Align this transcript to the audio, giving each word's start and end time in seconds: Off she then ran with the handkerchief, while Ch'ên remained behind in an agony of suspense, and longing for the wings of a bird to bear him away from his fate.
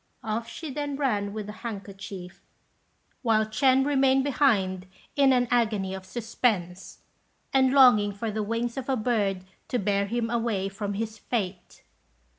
Off 0.23 0.49
she 0.49 0.71
then 0.71 0.95
ran 0.95 1.31
with 1.31 1.45
the 1.45 1.51
handkerchief, 1.61 2.41
while 3.21 3.45
Ch'ên 3.45 3.85
remained 3.85 4.23
behind 4.23 4.87
in 5.15 5.31
an 5.31 5.47
agony 5.51 5.93
of 5.93 6.07
suspense, 6.07 7.03
and 7.53 7.71
longing 7.71 8.11
for 8.11 8.31
the 8.31 8.41
wings 8.41 8.77
of 8.77 8.89
a 8.89 8.97
bird 8.97 9.43
to 9.67 9.77
bear 9.77 10.07
him 10.07 10.31
away 10.31 10.67
from 10.69 10.95
his 10.95 11.19
fate. 11.19 11.83